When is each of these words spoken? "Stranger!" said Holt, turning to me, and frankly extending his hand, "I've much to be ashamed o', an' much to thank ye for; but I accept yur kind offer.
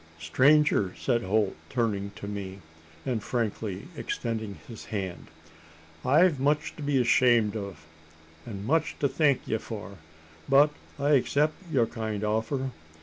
"Stranger!" 0.19 0.95
said 0.97 1.21
Holt, 1.21 1.55
turning 1.69 2.09
to 2.15 2.25
me, 2.27 2.61
and 3.05 3.21
frankly 3.21 3.87
extending 3.95 4.57
his 4.67 4.85
hand, 4.85 5.27
"I've 6.03 6.39
much 6.39 6.75
to 6.77 6.81
be 6.81 6.99
ashamed 6.99 7.55
o', 7.55 7.75
an' 8.47 8.65
much 8.65 8.97
to 8.97 9.07
thank 9.07 9.47
ye 9.47 9.59
for; 9.59 9.99
but 10.49 10.71
I 10.97 11.09
accept 11.11 11.53
yur 11.71 11.85
kind 11.85 12.23
offer. 12.23 12.71